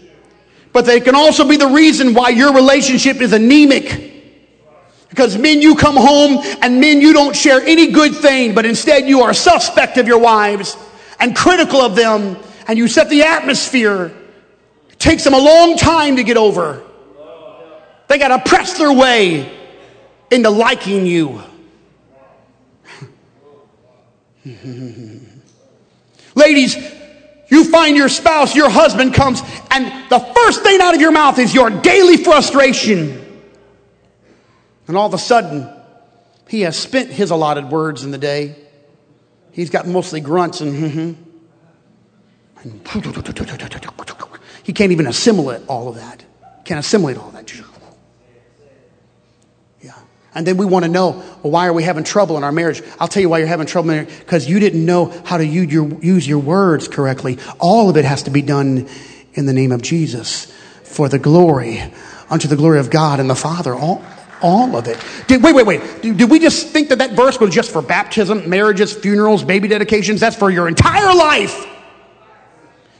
[0.72, 4.08] but they can also be the reason why your relationship is anemic.
[5.08, 9.08] Because men, you come home and men, you don't share any good thing, but instead
[9.08, 10.76] you are suspect of your wives
[11.18, 12.36] and critical of them,
[12.68, 14.12] and you set the atmosphere.
[14.90, 16.82] It takes them a long time to get over.
[18.06, 19.52] They got to press their way
[20.30, 21.42] into liking you.
[26.34, 26.76] Ladies,
[27.50, 31.38] you find your spouse, your husband comes, and the first thing out of your mouth
[31.38, 33.26] is your daily frustration.
[34.86, 35.68] And all of a sudden,
[36.48, 38.56] he has spent his allotted words in the day.
[39.52, 41.22] He's got mostly grunts and, mm-hmm.
[44.64, 46.24] he can't even assimilate all of that.
[46.64, 47.40] Can't assimilate all that.
[50.34, 51.10] And then we want to know,
[51.42, 52.82] well, why are we having trouble in our marriage?
[53.00, 55.72] I'll tell you why you're having trouble in because you didn't know how to use
[55.72, 57.38] your, use your words correctly.
[57.58, 58.88] All of it has to be done
[59.34, 60.46] in the name of Jesus
[60.84, 61.82] for the glory,
[62.28, 63.74] unto the glory of God and the Father.
[63.74, 64.04] All,
[64.40, 65.04] all of it.
[65.26, 66.02] Did, wait, wait, wait.
[66.02, 69.66] Did, did we just think that that verse was just for baptism, marriages, funerals, baby
[69.66, 70.20] dedications?
[70.20, 71.66] That's for your entire life.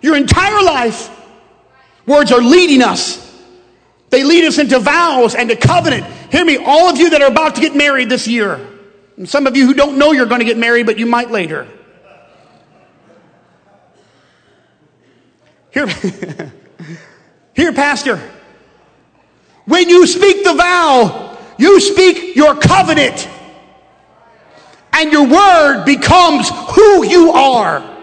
[0.02, 1.16] Your entire life.
[2.06, 3.28] Words are leading us.
[4.10, 6.04] They lead us into vows and to covenant.
[6.30, 8.64] Hear me, all of you that are about to get married this year,
[9.16, 11.30] and some of you who don't know you're going to get married, but you might
[11.30, 11.66] later.
[15.72, 15.86] Here,
[17.54, 18.20] here, Pastor.
[19.66, 23.28] When you speak the vow, you speak your covenant,
[24.92, 27.98] and your word becomes who you are.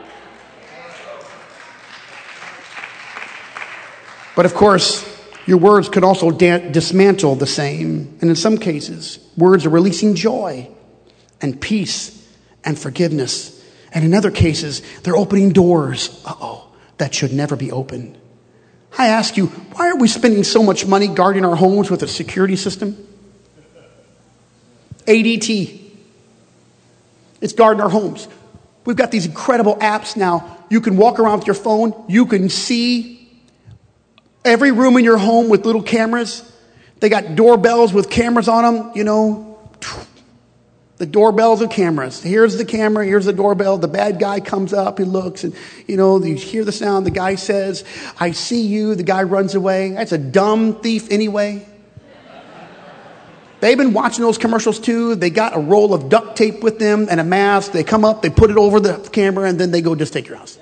[4.36, 5.17] But of course,
[5.48, 8.18] your words could also da- dismantle the same.
[8.22, 10.70] And in some cases, words are releasing joy
[11.42, 12.14] and peace
[12.64, 13.54] and forgiveness.
[13.94, 16.68] And in other cases, they're opening doors, uh oh,
[16.98, 18.18] that should never be opened.
[18.98, 22.08] I ask you, why are we spending so much money guarding our homes with a
[22.08, 22.98] security system?
[25.06, 25.82] ADT.
[27.40, 28.28] It's guarding our homes.
[28.84, 30.58] We've got these incredible apps now.
[30.70, 33.17] You can walk around with your phone, you can see
[34.48, 36.52] every room in your home with little cameras.
[37.00, 39.60] They got doorbells with cameras on them, you know.
[40.98, 42.24] The doorbells are cameras.
[42.24, 43.78] Here's the camera, here's the doorbell.
[43.78, 47.06] The bad guy comes up, he looks, and you know, you hear the sound.
[47.06, 47.84] The guy says,
[48.20, 48.96] I see you.
[48.96, 49.92] The guy runs away.
[49.92, 51.68] That's a dumb thief anyway.
[53.60, 55.16] They've been watching those commercials too.
[55.16, 57.72] They got a roll of duct tape with them and a mask.
[57.72, 60.28] They come up, they put it over the camera, and then they go just take
[60.28, 60.58] your house.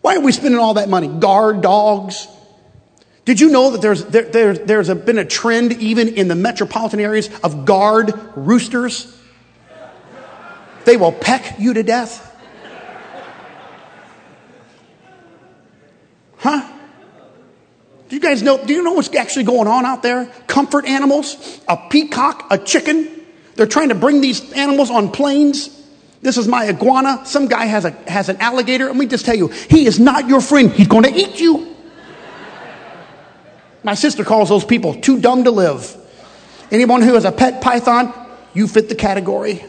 [0.00, 1.08] Why are we spending all that money?
[1.08, 2.28] Guard dogs.
[3.24, 6.34] Did you know that there's, there, there, there's a, been a trend even in the
[6.34, 9.14] metropolitan areas of guard roosters?
[10.86, 12.24] They will peck you to death.
[16.38, 16.72] Huh?
[18.08, 18.64] Do you guys know?
[18.64, 20.26] Do you know what's actually going on out there?
[20.46, 23.10] Comfort animals, a peacock, a chicken.
[23.56, 25.77] They're trying to bring these animals on planes.
[26.20, 27.24] This is my iguana.
[27.24, 28.86] Some guy has a has an alligator.
[28.86, 30.70] Let me just tell you, he is not your friend.
[30.70, 31.76] He's going to eat you.
[33.84, 35.96] My sister calls those people too dumb to live.
[36.70, 38.12] Anyone who has a pet python,
[38.52, 39.64] you fit the category.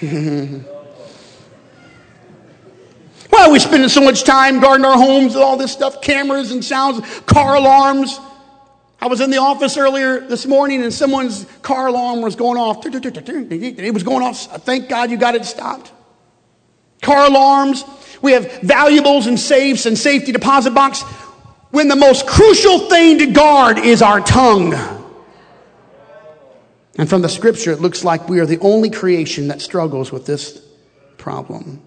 [3.30, 6.52] Why are we spending so much time guarding our homes with all this stuff, cameras
[6.52, 8.18] and sounds, car alarms?
[9.00, 12.84] I was in the office earlier this morning and someone's car alarm was going off.
[12.84, 14.64] It was going off.
[14.64, 15.90] Thank God you got it stopped.
[17.00, 17.84] Car alarms.
[18.20, 21.02] We have valuables and safes and safety deposit box.
[21.70, 24.74] When the most crucial thing to guard is our tongue.
[26.98, 30.26] And from the scripture, it looks like we are the only creation that struggles with
[30.26, 30.62] this
[31.16, 31.82] problem.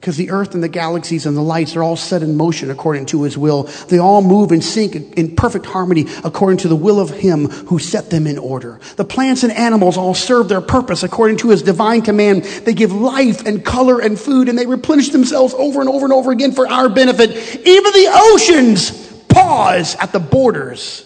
[0.00, 3.06] Because the earth and the galaxies and the lights are all set in motion according
[3.06, 3.64] to his will.
[3.88, 7.80] They all move and sync in perfect harmony according to the will of him who
[7.80, 8.78] set them in order.
[8.94, 12.44] The plants and animals all serve their purpose according to his divine command.
[12.44, 16.12] They give life and color and food and they replenish themselves over and over and
[16.12, 17.30] over again for our benefit.
[17.66, 18.92] Even the oceans
[19.24, 21.04] pause at the borders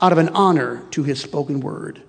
[0.00, 2.02] out of an honor to his spoken word,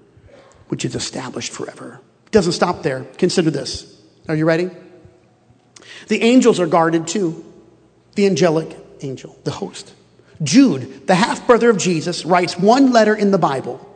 [0.69, 1.99] which is established forever.
[2.27, 3.03] It doesn't stop there.
[3.17, 4.01] Consider this.
[4.29, 4.71] Are you ready?
[6.07, 7.43] The angels are guarded too.
[8.15, 9.93] The angelic angel, the host.
[10.41, 13.89] Jude, the half brother of Jesus, writes one letter in the Bible.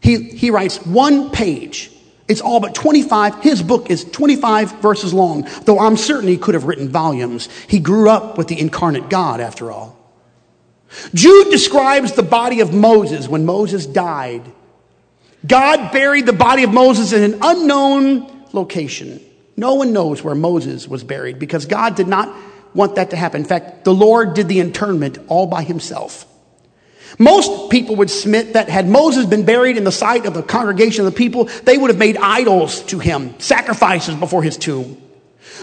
[0.00, 1.90] He, he writes one page.
[2.28, 3.42] It's all but 25.
[3.42, 7.48] His book is 25 verses long, though I'm certain he could have written volumes.
[7.68, 9.96] He grew up with the incarnate God, after all.
[11.14, 14.42] Jude describes the body of Moses when Moses died.
[15.46, 19.20] God buried the body of Moses in an unknown location.
[19.56, 22.34] No one knows where Moses was buried because God did not
[22.74, 23.40] want that to happen.
[23.40, 26.26] In fact, the Lord did the interment all by himself.
[27.18, 31.06] Most people would submit that had Moses been buried in the sight of the congregation
[31.06, 35.00] of the people, they would have made idols to him, sacrifices before his tomb.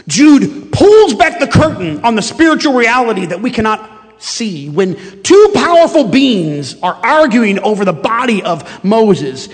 [0.07, 5.51] Jude pulls back the curtain on the spiritual reality that we cannot see when two
[5.53, 9.49] powerful beings are arguing over the body of Moses.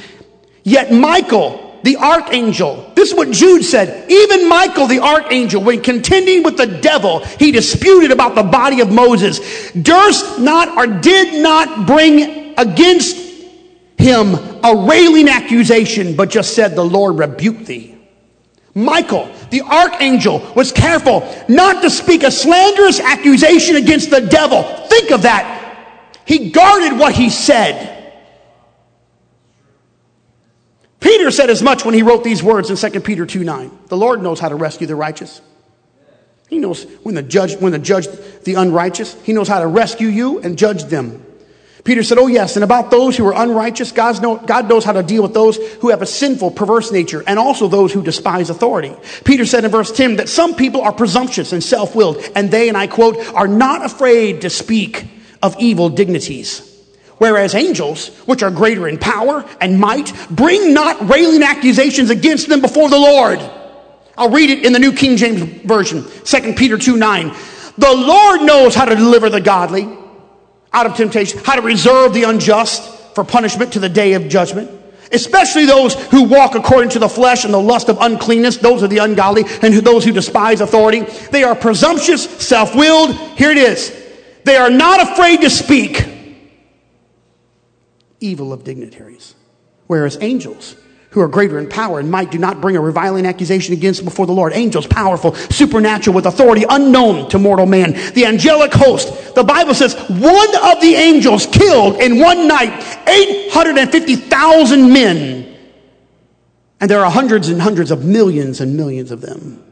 [0.64, 2.92] Yet Michael, the archangel.
[2.96, 4.10] This is what Jude said.
[4.12, 8.92] Even Michael, the archangel, when contending with the devil, he disputed about the body of
[8.92, 13.16] Moses, durst not or did not bring against
[13.98, 17.96] him a railing accusation, but just said, The Lord rebuke thee.
[18.76, 24.64] Michael, the archangel, was careful not to speak a slanderous accusation against the devil.
[24.88, 25.58] Think of that.
[26.26, 27.99] He guarded what he said.
[31.00, 33.72] Peter said as much when he wrote these words in 2 Peter 2 9.
[33.88, 35.42] The Lord knows how to rescue the righteous.
[36.50, 38.08] He knows when the judge, when the judge
[38.44, 41.26] the unrighteous, he knows how to rescue you and judge them.
[41.84, 44.92] Peter said, Oh, yes, and about those who are unrighteous, God's know, God knows how
[44.92, 48.50] to deal with those who have a sinful, perverse nature, and also those who despise
[48.50, 48.94] authority.
[49.24, 52.68] Peter said in verse 10 that some people are presumptuous and self willed, and they,
[52.68, 55.08] and I quote, are not afraid to speak
[55.42, 56.69] of evil dignities.
[57.20, 62.62] Whereas angels, which are greater in power and might, bring not railing accusations against them
[62.62, 63.40] before the Lord.
[64.18, 67.36] I'll read it in the New King James Version, 2 Peter 2 9.
[67.78, 69.88] The Lord knows how to deliver the godly
[70.72, 72.84] out of temptation, how to reserve the unjust
[73.16, 74.72] for punishment to the day of judgment,
[75.12, 78.58] especially those who walk according to the flesh and the lust of uncleanness.
[78.58, 81.02] Those are the ungodly and those who despise authority.
[81.32, 83.14] They are presumptuous, self willed.
[83.38, 83.94] Here it is.
[84.46, 86.19] They are not afraid to speak
[88.20, 89.36] evil of dignitaries.
[89.88, 90.76] Whereas angels,
[91.12, 94.28] who are greater in power and might, do not bring a reviling accusation against before
[94.28, 94.54] the Lord.
[94.54, 97.94] Angels, powerful, supernatural, with authority unknown to mortal man.
[98.14, 102.74] The angelic host, the Bible says, one of the angels killed in one night
[103.08, 105.58] 850,000 men.
[106.80, 109.64] And there are hundreds and hundreds of millions and millions of them.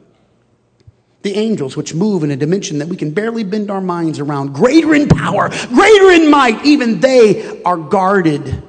[1.27, 4.53] The angels, which move in a dimension that we can barely bend our minds around,
[4.53, 8.63] greater in power, greater in might, even they are guarded.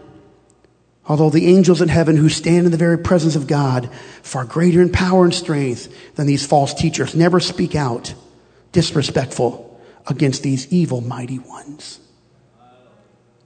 [1.07, 3.89] Although the angels in heaven who stand in the very presence of God,
[4.25, 8.13] far greater in power and strength than these false teachers, never speak out
[8.73, 12.01] disrespectful against these evil mighty ones.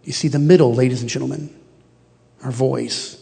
[0.05, 1.55] You see, the middle, ladies and gentlemen,
[2.43, 3.22] our voice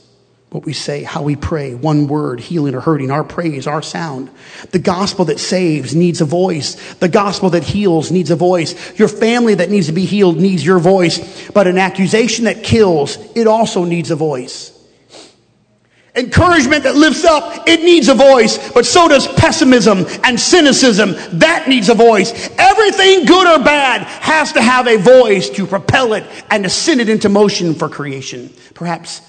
[0.50, 4.30] what we say, how we pray, one word, healing or hurting, our praise, our sound.
[4.72, 6.94] The gospel that saves needs a voice.
[6.94, 8.98] The gospel that heals needs a voice.
[8.98, 11.50] Your family that needs to be healed needs your voice.
[11.50, 14.76] But an accusation that kills, it also needs a voice.
[16.16, 21.12] Encouragement that lifts up, it needs a voice, but so does pessimism and cynicism.
[21.38, 22.50] That needs a voice.
[22.58, 27.00] Everything good or bad has to have a voice to propel it and to send
[27.00, 28.52] it into motion for creation.
[28.74, 29.20] Perhaps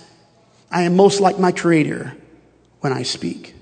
[0.72, 2.16] I am most like my Creator
[2.80, 3.54] when I speak.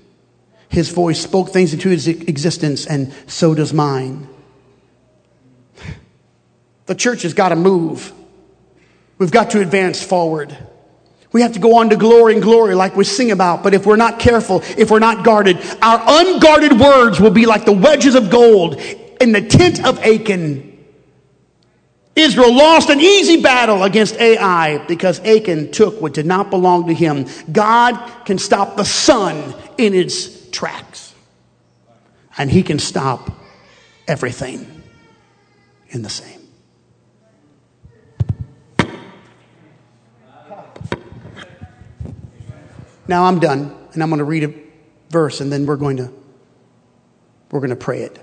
[0.68, 4.28] His voice spoke things into his existence, and so does mine.
[6.86, 8.12] The church has got to move.
[9.16, 10.56] We've got to advance forward.
[11.30, 13.62] We have to go on to glory and glory like we sing about.
[13.62, 17.64] But if we're not careful, if we're not guarded, our unguarded words will be like
[17.64, 18.80] the wedges of gold
[19.20, 20.69] in the tent of Achan
[22.16, 26.94] Israel lost an easy battle against Ai because Achan took what did not belong to
[26.94, 27.26] him.
[27.50, 31.14] God can stop the sun in its tracks,
[32.36, 33.30] and he can stop
[34.08, 34.82] everything
[35.90, 36.40] in the same.
[43.06, 44.54] Now I'm done, and I'm going to read a
[45.10, 46.12] verse, and then we're going to
[47.50, 48.18] we're going to pray it.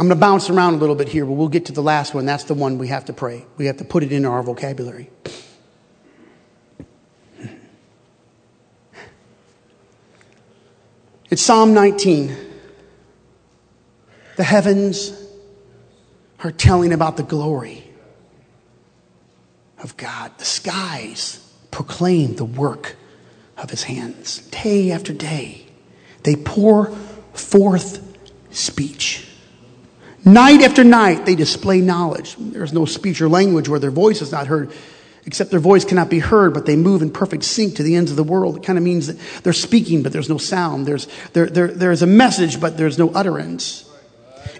[0.00, 2.14] I'm going to bounce around a little bit here, but we'll get to the last
[2.14, 2.24] one.
[2.24, 3.44] That's the one we have to pray.
[3.58, 5.10] We have to put it in our vocabulary.
[11.28, 12.34] It's Psalm 19.
[14.36, 15.12] The heavens
[16.42, 17.84] are telling about the glory
[19.82, 20.32] of God.
[20.38, 21.38] The skies
[21.70, 22.96] proclaim the work
[23.58, 24.38] of his hands.
[24.48, 25.66] Day after day,
[26.22, 26.86] they pour
[27.34, 28.02] forth
[28.50, 29.28] speech.
[30.24, 32.36] Night after night, they display knowledge.
[32.38, 34.70] There's no speech or language where their voice is not heard,
[35.26, 38.10] except their voice cannot be heard, but they move in perfect sync to the ends
[38.12, 38.56] of the world.
[38.56, 40.86] It kind of means that they're speaking, but there's no sound.
[40.86, 43.88] There's, there, there, there's a message, but there's no utterance.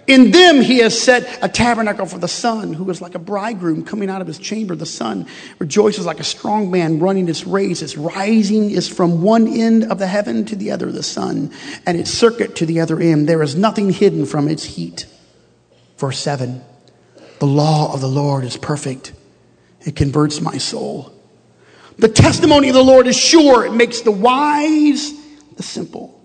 [0.05, 3.85] In them he has set a tabernacle for the sun, who is like a bridegroom
[3.85, 4.75] coming out of his chamber.
[4.75, 5.27] The sun
[5.59, 7.81] rejoices like a strong man running his race.
[7.81, 11.53] Its rising is from one end of the heaven to the other the sun,
[11.85, 13.29] and its circuit to the other end.
[13.29, 15.05] There is nothing hidden from its heat.
[16.03, 16.61] Verse 7
[17.39, 19.13] The law of the Lord is perfect,
[19.85, 21.13] it converts my soul.
[21.97, 25.13] The testimony of the Lord is sure, it makes the wise
[25.55, 26.21] the simple.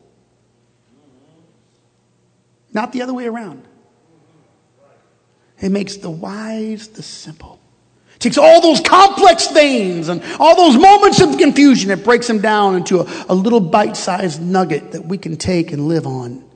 [2.73, 3.63] Not the other way around.
[5.61, 7.61] It makes the wise the simple.
[8.17, 12.41] It takes all those complex things and all those moments of confusion, it breaks them
[12.41, 16.48] down into a, a little bite sized nugget that we can take and live on.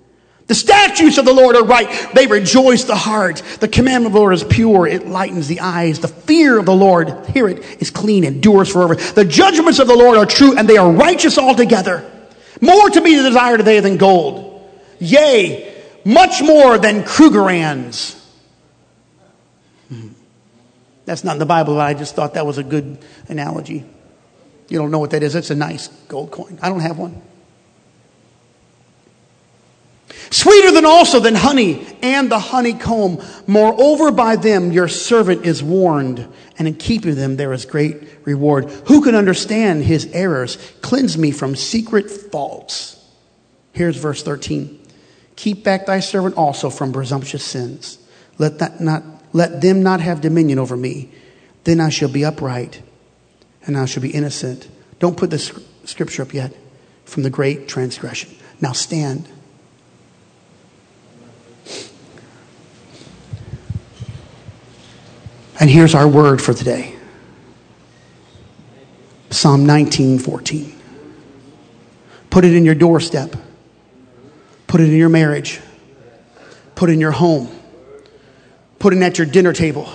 [0.47, 1.89] The statutes of the Lord are right.
[2.15, 3.43] They rejoice the heart.
[3.61, 4.87] The commandment of the Lord is pure.
[4.87, 6.01] It lightens the eyes.
[6.01, 8.97] The fear of the Lord, hear it, is clean, endures forever.
[8.97, 12.09] The judgments of the Lord are true and they are righteous altogether.
[12.61, 14.71] More to be desired today than gold.
[14.99, 15.75] Yea,
[16.05, 18.19] much more than Krugerrands.
[19.89, 20.09] Hmm.
[21.05, 23.85] That's not in the Bible, but I just thought that was a good analogy.
[24.69, 25.35] You don't know what that is.
[25.35, 26.59] It's a nice gold coin.
[26.63, 27.21] I don't have one.
[30.31, 33.23] Sweeter than also than honey and the honeycomb.
[33.47, 36.27] Moreover, by them your servant is warned,
[36.59, 38.71] and in keeping them there is great reward.
[38.87, 40.57] Who can understand his errors?
[40.81, 42.99] Cleanse me from secret faults.
[43.73, 44.79] Here's verse 13.
[45.37, 47.99] Keep back thy servant also from presumptuous sins.
[48.39, 49.03] Let, that not,
[49.33, 51.11] let them not have dominion over me.
[51.65, 52.83] Then I shall be upright,
[53.65, 54.69] and I shall be innocent.
[54.99, 55.53] Don't put this
[55.85, 56.55] scripture up yet.
[57.05, 58.31] From the great transgression.
[58.61, 59.29] Now stand.
[65.63, 66.95] And here's our word for today
[69.31, 70.81] Psalm 19 14.
[72.31, 73.37] Put it in your doorstep,
[74.67, 75.61] put it in your marriage,
[76.75, 77.49] put it in your home,
[78.81, 79.89] put it at your dinner table,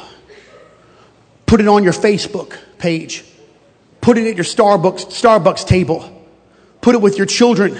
[1.47, 3.23] Put it on your Facebook page.
[4.01, 6.25] Put it at your Starbucks, Starbucks table.
[6.81, 7.77] Put it with your children.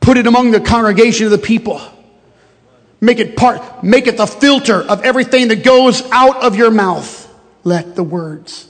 [0.00, 1.80] Put it among the congregation of the people.
[3.00, 7.26] Make it part, make it the filter of everything that goes out of your mouth.
[7.64, 8.66] Let the words.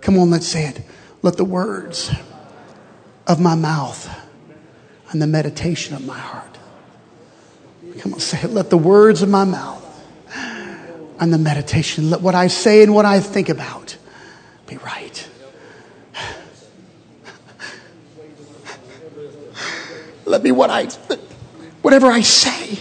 [0.00, 0.80] Come on, let's say it.
[1.22, 2.10] Let the words
[3.26, 4.08] of my mouth
[5.10, 6.58] and the meditation of my heart.
[7.98, 8.50] Come on, say it.
[8.50, 9.84] Let the words of my mouth
[11.20, 13.96] and the meditation, let what I say and what I think about
[14.66, 15.28] be right.
[20.26, 20.86] Let me what I
[21.84, 22.78] whatever I say.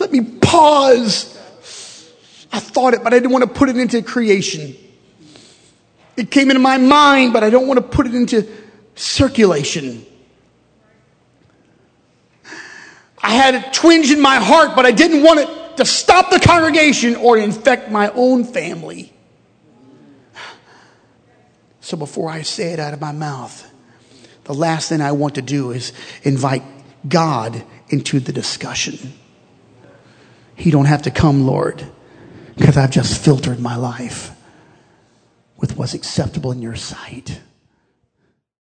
[0.00, 1.38] Let me pause.
[2.50, 4.74] I thought it, but I didn't want to put it into creation.
[6.16, 8.48] It came into my mind, but I don't want to put it into
[8.94, 10.06] circulation.
[13.22, 16.40] I had a twinge in my heart, but I didn't want it to stop the
[16.40, 19.12] congregation or infect my own family.
[21.82, 23.70] So before I say it out of my mouth,
[24.44, 25.92] the last thing I want to do is
[26.22, 26.62] invite
[27.08, 29.12] God into the discussion.
[30.54, 31.86] He don't have to come, Lord,
[32.56, 34.30] because I've just filtered my life
[35.56, 37.40] with what's acceptable in your sight.